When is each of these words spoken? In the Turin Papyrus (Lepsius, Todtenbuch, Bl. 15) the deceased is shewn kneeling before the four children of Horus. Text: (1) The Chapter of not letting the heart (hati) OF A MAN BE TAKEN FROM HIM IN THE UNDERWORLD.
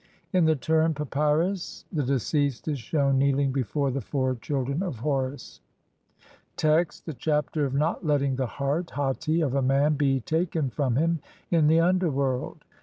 In 0.33 0.45
the 0.45 0.55
Turin 0.55 0.95
Papyrus 0.95 1.85
(Lepsius, 1.93 1.93
Todtenbuch, 1.93 1.93
Bl. 1.93 1.97
15) 1.97 1.97
the 1.97 2.03
deceased 2.13 2.67
is 2.69 2.79
shewn 2.79 3.19
kneeling 3.19 3.51
before 3.51 3.91
the 3.91 4.01
four 4.01 4.33
children 4.33 4.81
of 4.81 4.95
Horus. 4.97 5.61
Text: 6.57 7.05
(1) 7.05 7.13
The 7.13 7.19
Chapter 7.19 7.65
of 7.67 7.75
not 7.75 8.03
letting 8.03 8.35
the 8.35 8.47
heart 8.47 8.89
(hati) 8.89 9.41
OF 9.41 9.53
A 9.53 9.61
MAN 9.61 9.93
BE 9.97 10.21
TAKEN 10.21 10.71
FROM 10.71 10.95
HIM 10.95 11.19
IN 11.51 11.67
THE 11.67 11.81
UNDERWORLD. 11.81 12.63